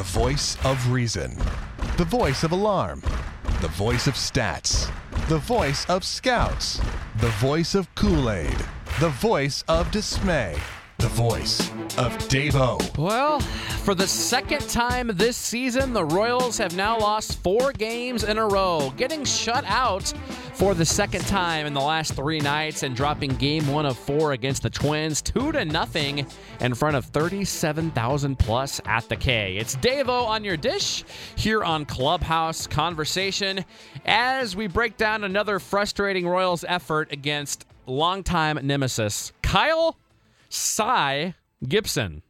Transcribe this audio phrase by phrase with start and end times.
[0.00, 1.36] The voice of reason.
[1.98, 3.02] The voice of alarm.
[3.60, 4.90] The voice of stats.
[5.28, 6.80] The voice of scouts.
[7.18, 8.56] The voice of Kool Aid.
[8.98, 10.56] The voice of dismay.
[11.00, 12.98] The voice of Davo.
[12.98, 18.36] Well, for the second time this season, the Royals have now lost four games in
[18.36, 20.12] a row, getting shut out
[20.52, 24.32] for the second time in the last three nights and dropping game one of four
[24.32, 26.26] against the Twins, two to nothing
[26.60, 29.56] in front of 37,000 plus at the K.
[29.56, 31.02] It's Davo on your dish
[31.34, 33.64] here on Clubhouse Conversation
[34.04, 39.96] as we break down another frustrating Royals effort against longtime nemesis Kyle
[40.50, 41.34] Cy
[41.66, 42.22] Gibson.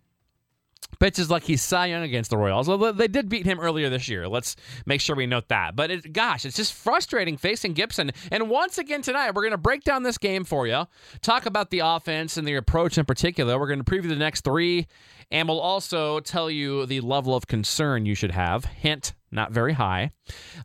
[0.99, 2.69] Pitches like he's Cy Young against the Royals.
[2.69, 4.29] Although they did beat him earlier this year.
[4.29, 5.75] Let's make sure we note that.
[5.75, 8.11] But it, gosh, it's just frustrating facing Gibson.
[8.31, 10.85] And once again tonight, we're going to break down this game for you,
[11.23, 13.59] talk about the offense and the approach in particular.
[13.59, 14.89] We're going to preview the next three,
[15.31, 18.67] and we'll also tell you the level of concern you should have.
[18.67, 20.11] Hint, not very high.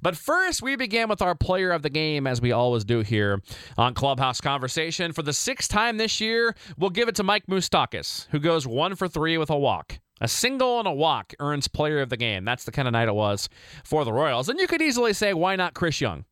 [0.02, 3.42] But first, we begin with our player of the game, as we always do here
[3.78, 5.12] on Clubhouse Conversation.
[5.14, 8.96] For the sixth time this year, we'll give it to Mike Moustakas, who goes one
[8.96, 10.00] for three with a walk.
[10.22, 12.46] A single and a walk earns player of the game.
[12.46, 13.50] That's the kind of night it was
[13.84, 14.48] for the Royals.
[14.48, 16.26] And you could easily say, why not Chris Young?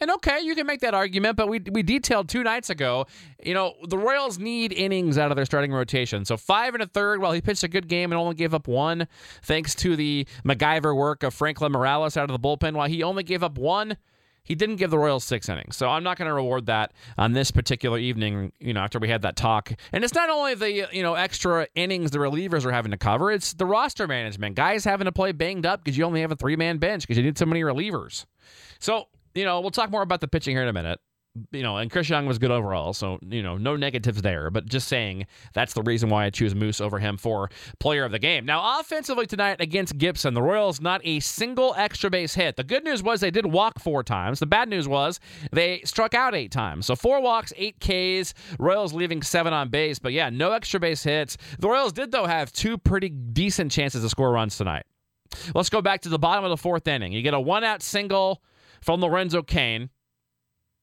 [0.00, 3.06] And okay, you can make that argument, but we, we detailed two nights ago,
[3.42, 6.24] you know, the Royals need innings out of their starting rotation.
[6.24, 8.68] So five and a third, while he pitched a good game and only gave up
[8.68, 9.08] one,
[9.42, 13.22] thanks to the MacGyver work of Franklin Morales out of the bullpen, while he only
[13.22, 13.96] gave up one,
[14.46, 15.76] he didn't give the Royals six innings.
[15.76, 19.08] So I'm not going to reward that on this particular evening, you know, after we
[19.08, 19.72] had that talk.
[19.92, 23.32] And it's not only the, you know, extra innings the relievers are having to cover,
[23.32, 24.54] it's the roster management.
[24.54, 27.16] Guys having to play banged up because you only have a three man bench because
[27.16, 28.24] you need so many relievers.
[28.78, 30.98] So you know, we'll talk more about the pitching here in a minute.
[31.52, 34.50] You know, and Chris Young was good overall, so you know, no negatives there.
[34.50, 38.12] But just saying that's the reason why I choose Moose over him for player of
[38.12, 38.46] the game.
[38.46, 42.56] Now, offensively tonight against Gibson, the Royals not a single extra base hit.
[42.56, 44.40] The good news was they did walk four times.
[44.40, 45.20] The bad news was
[45.52, 46.86] they struck out eight times.
[46.86, 48.32] So four walks, eight Ks.
[48.58, 51.36] Royals leaving seven on base, but yeah, no extra base hits.
[51.58, 54.84] The Royals did though have two pretty decent chances to score runs tonight.
[55.54, 57.12] Let's go back to the bottom of the fourth inning.
[57.12, 58.42] You get a one out single
[58.80, 59.90] from Lorenzo Cain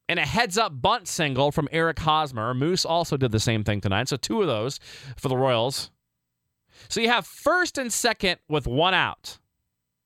[0.09, 2.53] and a heads up bunt single from Eric Hosmer.
[2.53, 4.09] Moose also did the same thing tonight.
[4.09, 4.79] So two of those
[5.17, 5.91] for the Royals.
[6.89, 9.37] So you have first and second with one out.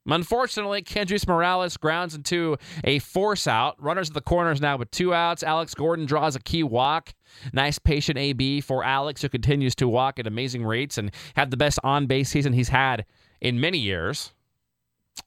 [0.09, 3.75] Unfortunately, Kendrys Morales grounds into a force out.
[3.81, 5.43] Runners at the corners now with two outs.
[5.43, 7.13] Alex Gordon draws a key walk.
[7.51, 11.57] Nice patient AB for Alex, who continues to walk at amazing rates and had the
[11.57, 13.05] best on base season he's had
[13.41, 14.31] in many years.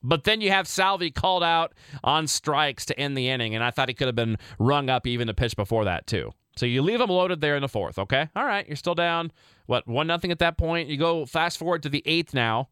[0.03, 3.71] But then you have Salvy called out on strikes to end the inning, and I
[3.71, 6.31] thought he could have been rung up even a pitch before that too.
[6.55, 7.97] So you leave him loaded there in the fourth.
[7.97, 9.31] Okay, all right, you're still down.
[9.67, 10.89] What one nothing at that point?
[10.89, 12.69] You go fast forward to the eighth now.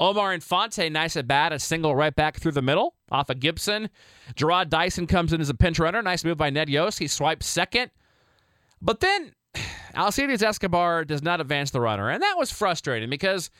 [0.00, 3.88] Omar Infante, nice at bat, a single right back through the middle off of Gibson.
[4.34, 6.02] Jarrod Dyson comes in as a pinch runner.
[6.02, 6.98] Nice move by Ned Yost.
[6.98, 7.90] He swipes second.
[8.80, 9.32] But then
[9.94, 12.10] Alcides Escobar does not advance the runner.
[12.10, 13.50] And that was frustrating because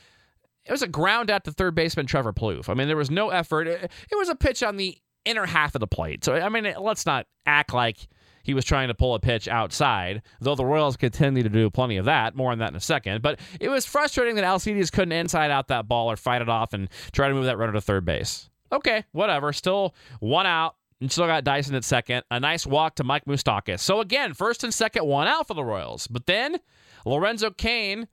[0.69, 2.69] it was a ground out to third baseman Trevor Plouffe.
[2.69, 3.67] I mean, there was no effort.
[3.67, 6.25] It, it was a pitch on the inner half of the plate.
[6.25, 8.07] So, I mean, let's not act like
[8.43, 11.97] he was trying to pull a pitch outside, though the Royals continue to do plenty
[11.97, 12.35] of that.
[12.35, 13.23] More on that in a second.
[13.23, 16.73] But it was frustrating that Alcides couldn't inside out that ball or fight it off
[16.73, 18.49] and try to move that runner to third base.
[18.71, 19.53] Okay, whatever.
[19.53, 20.77] Still one out.
[21.01, 22.25] And still got Dyson at second.
[22.29, 23.79] A nice walk to Mike Moustakas.
[23.79, 26.09] So again, first and second, one out for the Royals.
[26.09, 26.57] But then
[27.07, 28.09] Lorenzo Cain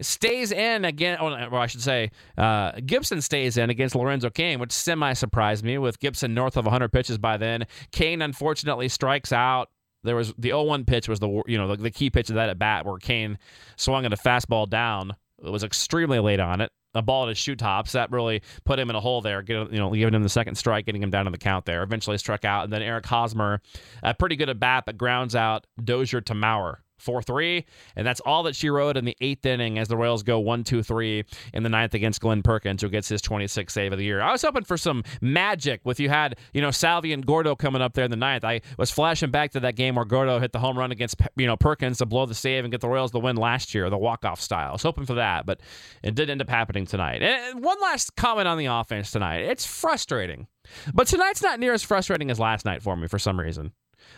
[0.00, 1.18] stays in again.
[1.20, 5.78] Or I should say, uh, Gibson stays in against Lorenzo Cain, which semi surprised me
[5.78, 7.66] with Gibson north of 100 pitches by then.
[7.92, 9.70] Cain unfortunately strikes out.
[10.02, 12.48] There was the 0-1 pitch was the you know the, the key pitch of that
[12.48, 13.38] at bat where Cain
[13.76, 15.16] swung at a fastball down.
[15.44, 16.70] It was extremely late on it.
[16.94, 19.44] A ball at his shoe tops that really put him in a hole there.
[19.46, 21.82] You know, giving him the second strike, getting him down to the count there.
[21.82, 23.60] Eventually struck out, and then Eric Hosmer,
[24.02, 27.64] a pretty good at bat, but grounds out Dozier to Mauer 4 3.
[27.96, 30.64] And that's all that she wrote in the eighth inning as the Royals go 1
[30.64, 31.24] 2 3
[31.54, 34.20] in the ninth against Glen Perkins, who gets his 26th save of the year.
[34.20, 37.82] I was hoping for some magic with you had, you know, Salvy and Gordo coming
[37.82, 38.44] up there in the ninth.
[38.44, 41.46] I was flashing back to that game where Gordo hit the home run against, you
[41.46, 43.98] know, Perkins to blow the save and get the Royals the win last year, the
[43.98, 44.70] walk off style.
[44.70, 45.60] I was hoping for that, but
[46.02, 47.22] it did end up happening tonight.
[47.22, 49.38] And one last comment on the offense tonight.
[49.38, 50.46] It's frustrating.
[50.92, 53.72] But tonight's not near as frustrating as last night for me for some reason.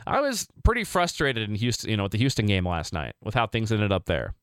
[0.07, 3.35] I was pretty frustrated in Houston, you know, at the Houston game last night with
[3.35, 4.35] how things ended up there.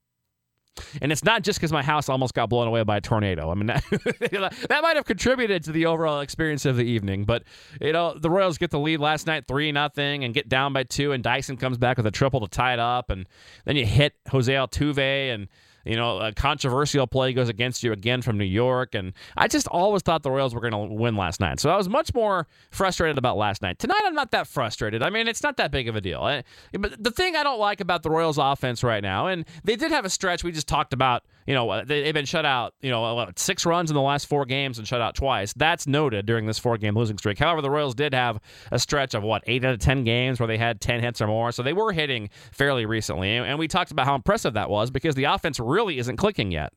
[1.02, 3.50] And it's not just because my house almost got blown away by a tornado.
[3.50, 3.84] I mean, that,
[4.70, 7.24] that might have contributed to the overall experience of the evening.
[7.24, 7.44] But
[7.80, 10.84] you know, the Royals get the lead last night, three nothing, and get down by
[10.84, 11.14] two.
[11.14, 13.26] And Dyson comes back with a triple to tie it up, and
[13.66, 15.48] then you hit Jose Altuve, and
[15.86, 18.96] You know, a controversial play goes against you again from New York.
[18.96, 21.60] And I just always thought the Royals were going to win last night.
[21.60, 23.80] So I was much more frustrated about last night.
[23.80, 25.04] Tonight, I'm not that frustrated.
[25.04, 26.22] I mean, it's not that big of a deal.
[26.22, 26.44] I,
[26.74, 29.92] but the thing I don't like about the Royals offense right now, and they did
[29.92, 32.90] have a stretch we just talked about, you know, uh, they've been shut out, you
[32.90, 35.54] know, uh, what, six runs in the last four games and shut out twice.
[35.54, 37.38] That's noted during this four game losing streak.
[37.38, 38.40] However, the Royals did have
[38.72, 41.28] a stretch of what, eight out of 10 games where they had 10 hits or
[41.28, 41.52] more.
[41.52, 43.36] So they were hitting fairly recently.
[43.36, 46.74] And we talked about how impressive that was because the offense really isn't clicking yet.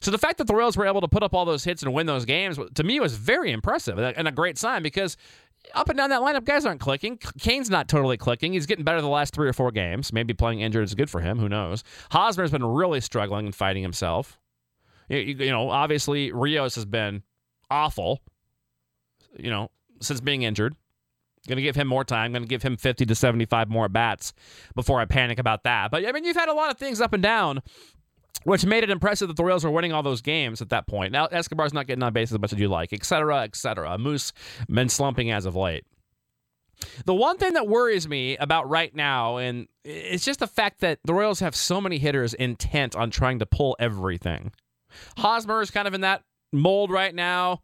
[0.00, 1.94] So the fact that the Royals were able to put up all those hits and
[1.94, 5.16] win those games to me was very impressive and a great sign because
[5.74, 7.18] up and down that lineup, guys aren't clicking.
[7.38, 8.52] Cain's not totally clicking.
[8.52, 10.12] He's getting better the last three or four games.
[10.12, 11.38] Maybe playing injured is good for him.
[11.38, 11.84] Who knows?
[12.10, 14.38] Hosmer's been really struggling and fighting himself.
[15.08, 17.22] You, you know, obviously Rios has been
[17.70, 18.20] awful.
[19.38, 19.70] You know,
[20.00, 20.74] since being injured.
[21.48, 22.32] Going to give him more time.
[22.32, 24.32] Going to give him 50 to 75 more bats
[24.76, 25.90] before I panic about that.
[25.90, 27.62] But I mean, you've had a lot of things up and down
[28.44, 31.12] which made it impressive that the Royals were winning all those games at that point.
[31.12, 33.96] Now Escobar's not getting on base as much as you like, et cetera, et cetera.
[33.98, 34.32] Moose
[34.68, 35.84] been slumping as of late.
[37.04, 40.98] The one thing that worries me about right now, and it's just the fact that
[41.04, 44.50] the Royals have so many hitters intent on trying to pull everything.
[45.16, 47.62] Hosmer is kind of in that mold right now.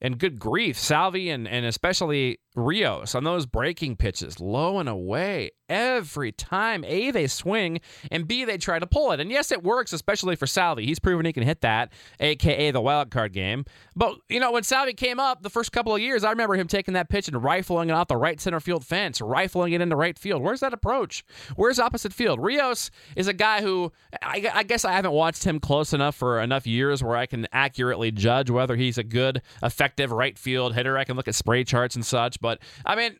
[0.00, 5.50] And good grief, Salvy and, and especially Rios on those breaking pitches, low and away
[5.68, 6.84] every time.
[6.84, 9.20] A, they swing, and B, they try to pull it.
[9.20, 10.86] And yes, it works, especially for Salvy.
[10.86, 13.64] He's proven he can hit that, aka the wild card game.
[13.94, 16.68] But you know, when Salvy came up the first couple of years, I remember him
[16.68, 19.96] taking that pitch and rifling it off the right center field fence, rifling it into
[19.96, 20.42] right field.
[20.42, 21.24] Where's that approach?
[21.56, 22.40] Where's opposite field?
[22.40, 26.40] Rios is a guy who I, I guess I haven't watched him close enough for
[26.40, 30.98] enough years where I can accurately judge whether he's a good, effective right field hitter.
[30.98, 32.40] I can look at spray charts and such.
[32.40, 33.16] But I mean,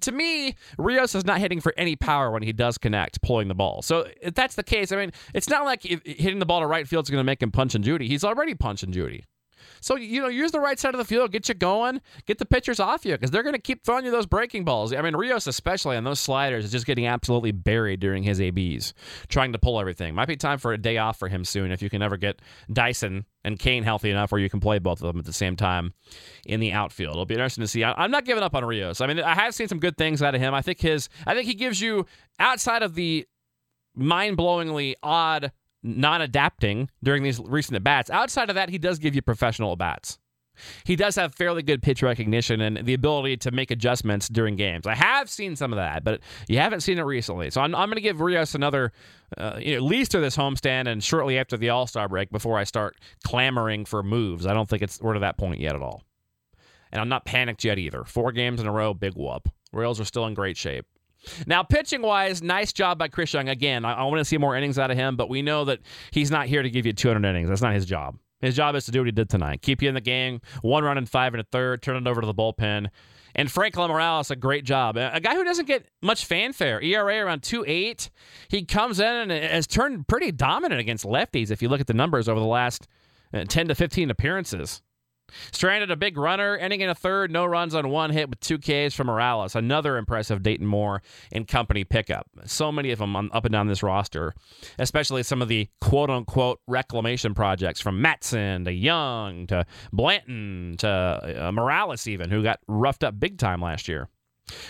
[0.00, 3.54] to me, Rios is not hitting for any power when he does connect, pulling the
[3.54, 3.82] ball.
[3.82, 6.86] So if that's the case, I mean, it's not like hitting the ball to right
[6.86, 8.08] field is going to make him punch and Judy.
[8.08, 9.24] He's already punch and Judy.
[9.80, 12.46] So, you know, use the right side of the field, get you going, get the
[12.46, 14.92] pitchers off you because they're going to keep throwing you those breaking balls.
[14.92, 18.94] I mean, Rios, especially on those sliders, is just getting absolutely buried during his ABs,
[19.28, 20.14] trying to pull everything.
[20.14, 22.40] Might be time for a day off for him soon if you can ever get
[22.72, 25.56] Dyson and Cain healthy enough where you can play both of them at the same
[25.56, 25.94] time
[26.44, 27.12] in the outfield.
[27.12, 27.84] It'll be interesting to see.
[27.84, 29.00] I'm not giving up on Rios.
[29.00, 30.52] I mean, I have seen some good things out of him.
[30.52, 32.06] I think his, I think he gives you
[32.40, 33.26] outside of the
[33.94, 35.52] mind-blowingly odd
[35.82, 38.10] not adapting during these recent at bats.
[38.10, 40.18] Outside of that, he does give you professional at bats.
[40.84, 44.86] He does have fairly good pitch recognition and the ability to make adjustments during games.
[44.86, 47.50] I have seen some of that, but you haven't seen it recently.
[47.50, 48.92] So I'm, I'm going to give Rios another,
[49.36, 52.30] uh, you know, at least to this homestand and shortly after the All Star break
[52.30, 54.46] before I start clamoring for moves.
[54.46, 56.02] I don't think it's we're to that point yet at all.
[56.92, 58.04] And I'm not panicked yet either.
[58.04, 59.48] Four games in a row, big whoop.
[59.72, 60.86] Royals are still in great shape.
[61.46, 63.48] Now, pitching wise, nice job by Chris Young.
[63.48, 65.80] Again, I, I want to see more innings out of him, but we know that
[66.10, 67.48] he's not here to give you 200 innings.
[67.48, 68.18] That's not his job.
[68.40, 70.84] His job is to do what he did tonight keep you in the game, one
[70.84, 72.88] run and five and a third, turn it over to the bullpen.
[73.34, 74.96] And Franklin Morales, a great job.
[74.96, 76.80] A guy who doesn't get much fanfare.
[76.80, 78.08] ERA around 2.8.
[78.48, 81.92] He comes in and has turned pretty dominant against lefties if you look at the
[81.92, 82.88] numbers over the last
[83.34, 84.80] uh, 10 to 15 appearances.
[85.52, 88.58] Stranded a big runner, ending in a third, no runs on one hit with two
[88.58, 89.54] Ks from Morales.
[89.54, 91.02] Another impressive Dayton Moore
[91.32, 92.26] and company pickup.
[92.44, 94.34] So many of them on, up and down this roster,
[94.78, 100.88] especially some of the quote unquote reclamation projects from Madson to Young to Blanton to
[101.46, 104.08] uh, Morales, even, who got roughed up big time last year.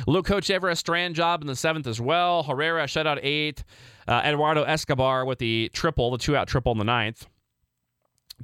[0.06, 2.42] Luke Hochevar, a strand job in the seventh as well.
[2.42, 3.62] Herrera shutout eighth.
[4.08, 7.26] Uh, Eduardo Escobar with the triple, the two out triple in the ninth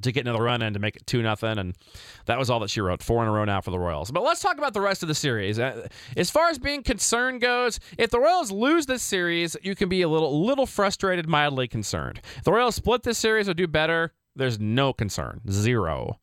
[0.01, 1.75] to get another run in to make it 2 nothing and
[2.25, 4.11] that was all that she wrote four in a row now for the royals.
[4.11, 5.59] But let's talk about the rest of the series.
[5.59, 9.89] Uh, as far as being concerned goes if the royals lose this series you can
[9.89, 12.21] be a little little frustrated mildly concerned.
[12.37, 15.41] If the royals split this series or do better there's no concern.
[15.49, 16.19] Zero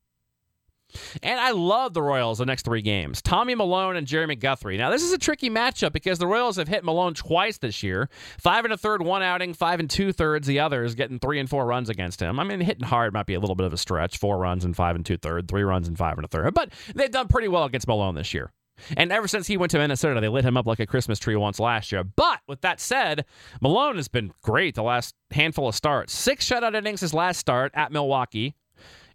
[1.22, 3.22] and I love the Royals the next three games.
[3.22, 4.76] Tommy Milone and Jeremy Guthrie.
[4.76, 8.08] Now, this is a tricky matchup because the Royals have hit Milone twice this year.
[8.38, 11.48] Five and a third, one outing, five and two thirds, the others getting three and
[11.48, 12.38] four runs against him.
[12.40, 14.18] I mean, hitting hard might be a little bit of a stretch.
[14.18, 16.54] Four runs and five and two third, three runs and five and a third.
[16.54, 18.52] But they've done pretty well against Milone this year.
[18.96, 21.36] And ever since he went to Minnesota, they lit him up like a Christmas tree
[21.36, 22.04] once last year.
[22.04, 23.24] But with that said,
[23.60, 26.12] Milone has been great the last handful of starts.
[26.12, 28.54] Six shutout innings his last start at Milwaukee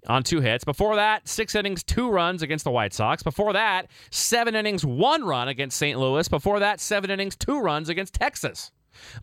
[0.08, 0.64] on two hits.
[0.64, 3.24] Before that, six innings, two runs against the White Sox.
[3.24, 6.00] Before that, seven innings, one run against St.
[6.00, 6.28] Louis.
[6.28, 8.72] Before that, seven innings, two runs against Texas.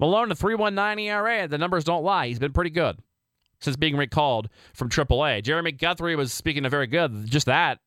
[0.01, 1.49] Milone, the 3.19 ERA.
[1.49, 2.29] The numbers don't lie.
[2.29, 2.99] He's been pretty good
[3.61, 5.43] since being recalled from AAA.
[5.43, 7.27] Jeremy Guthrie was speaking of very good.
[7.27, 7.79] Just that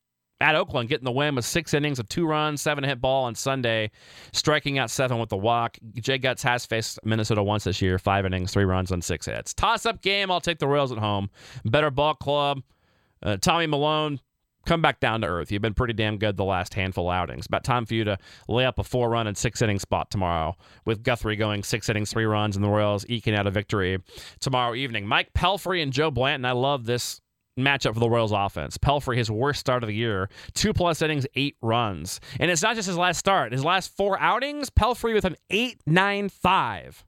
[0.42, 3.36] at Oakland, getting the win with six innings of two runs, seven hit ball on
[3.36, 3.92] Sunday,
[4.34, 5.78] striking out seven with the walk.
[5.96, 9.54] Jay Gutz has faced Minnesota once this year, five innings, three runs on six hits.
[9.54, 10.30] Toss up game.
[10.30, 11.30] I'll take the Royals at home.
[11.64, 12.62] Better ball club.
[13.26, 14.20] Uh, Tommy Milone,
[14.66, 15.52] come back down to earth.
[15.52, 17.48] You've been pretty damn good the last handful outings.
[17.48, 18.18] About time for you to
[18.48, 20.56] lay up a four run and six inning spot tomorrow
[20.86, 24.02] with Guthrie going six innings, three runs, and the Royals eking out a victory
[24.40, 25.08] tomorrow evening.
[25.08, 26.46] Mike Pelfrey and Joe Blanton.
[26.46, 27.22] I love this
[27.60, 28.78] matchup for the Royals offense.
[28.78, 32.20] Pelfrey, his worst start of the year, two plus innings, eight runs.
[32.40, 35.82] And it's not just his last start, his last four outings, Pelfrey with an 8
[35.86, 37.06] 9 5.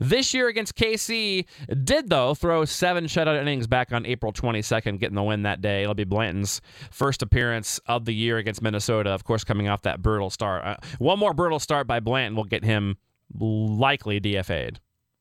[0.00, 1.46] This year against KC
[1.84, 5.82] did though throw seven shutout innings back on April 22nd, getting the win that day.
[5.82, 9.10] It'll be Blanton's first appearance of the year against Minnesota.
[9.10, 10.64] Of course, coming off that brutal start.
[10.64, 12.96] Uh, one more brutal start by Blanton will get him
[13.38, 14.80] likely DFA'd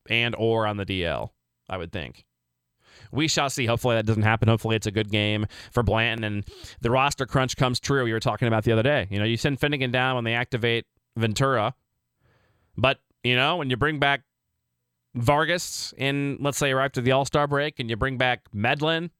[0.10, 1.30] and or on the DL.
[1.70, 2.26] I would think.
[3.12, 3.66] We shall see.
[3.66, 4.48] Hopefully that doesn't happen.
[4.48, 6.46] Hopefully it's a good game for Blanton and
[6.82, 8.06] the roster crunch comes true.
[8.06, 9.08] You were talking about the other day.
[9.10, 10.86] You know, you send Finnegan down when they activate
[11.16, 11.74] Ventura,
[12.78, 14.22] but you know when you bring back
[15.16, 19.12] Vargas in, let's say, right after the All Star break, and you bring back Medlen,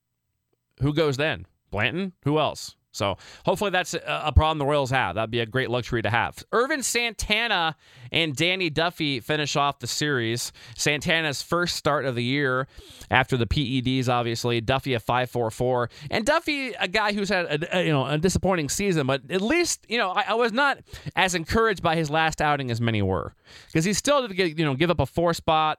[0.80, 1.46] who goes then?
[1.70, 2.12] Blanton?
[2.24, 2.76] Who else?
[2.96, 5.16] So hopefully that's a problem the Royals have.
[5.16, 6.42] That'd be a great luxury to have.
[6.52, 7.76] Ervin Santana
[8.10, 10.50] and Danny Duffy finish off the series.
[10.76, 12.66] Santana's first start of the year
[13.10, 14.62] after the PEDs, obviously.
[14.62, 18.06] Duffy a five four four, and Duffy a guy who's had a, a, you know
[18.06, 20.78] a disappointing season, but at least you know I, I was not
[21.14, 23.34] as encouraged by his last outing as many were
[23.66, 25.78] because he still did you know give up a four spot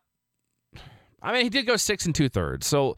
[1.22, 2.68] I mean, he did go six and two thirds.
[2.68, 2.98] So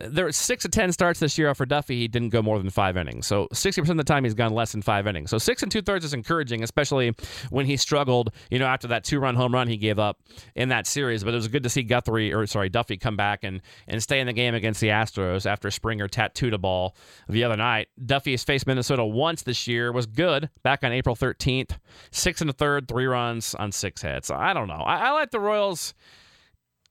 [0.00, 1.98] uh, there were six of ten starts this year for Duffy.
[1.98, 3.26] He didn't go more than five innings.
[3.26, 5.30] So sixty percent of the time he's gone less than five innings.
[5.30, 7.14] So six and two thirds is encouraging, especially
[7.50, 8.32] when he struggled.
[8.50, 10.18] You know, after that two run home run he gave up
[10.54, 11.22] in that series.
[11.24, 14.18] But it was good to see Guthrie or sorry Duffy come back and and stay
[14.18, 16.96] in the game against the Astros after Springer tattooed a ball
[17.28, 17.88] the other night.
[18.04, 19.92] Duffy has faced Minnesota once this year.
[19.92, 21.78] Was good back on April thirteenth.
[22.10, 24.30] Six and a third, three runs on six hits.
[24.30, 24.74] I don't know.
[24.74, 25.92] I, I like the Royals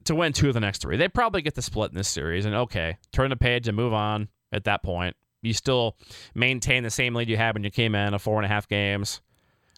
[0.06, 0.98] to win two of the next three.
[0.98, 3.94] They probably get the split in this series, and okay, turn the page and move
[3.94, 5.16] on at that point.
[5.42, 5.98] You still
[6.36, 8.68] maintain the same lead you had when you came in of four and a half
[8.68, 9.22] games.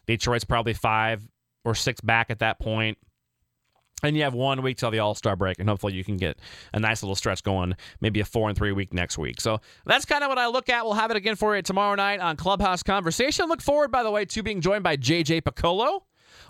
[0.06, 1.26] Detroit's probably five
[1.64, 2.98] or six back at that point.
[4.04, 6.38] And you have one week till the All Star break, and hopefully you can get
[6.74, 9.40] a nice little stretch going, maybe a four and three week next week.
[9.40, 10.84] So that's kind of what I look at.
[10.84, 13.48] We'll have it again for you tomorrow night on Clubhouse Conversation.
[13.48, 16.02] Look forward, by the way, to being joined by JJ Picollo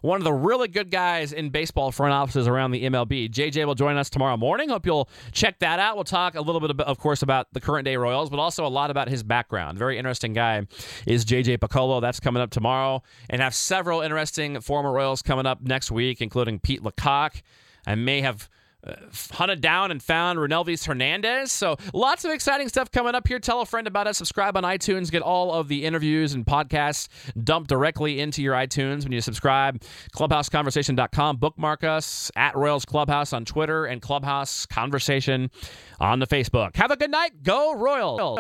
[0.04, 3.32] one of the really good guys in baseball front offices around the MLB.
[3.32, 4.68] JJ will join us tomorrow morning.
[4.68, 5.96] Hope you'll check that out.
[5.96, 8.68] We'll talk a little bit, of course, about the current day Royals, but also a
[8.68, 9.78] lot about his background.
[9.78, 10.68] Very interesting guy
[11.08, 12.02] is JJ Picollo.
[12.02, 16.60] That's coming up tomorrow, and have several interesting former Royals coming up next week, including
[16.60, 17.42] Pete LaCock.
[17.88, 18.50] I may have
[19.32, 21.52] hunted down and found Runelvys Hernandez.
[21.52, 23.40] So lots of exciting stuff coming up here.
[23.40, 24.16] Tell a friend about it.
[24.16, 25.12] Subscribe on iTunes.
[25.12, 27.08] Get all of the interviews and podcasts
[27.42, 29.82] dumped directly into your iTunes when you subscribe.
[30.16, 31.38] ClubhouseConversation.com.
[31.38, 35.50] Bookmark us at Royals Clubhouse on Twitter and Clubhouse Conversation
[36.00, 36.76] on the Facebook.
[36.76, 37.44] Have a good night.
[37.44, 38.38] Go Royals.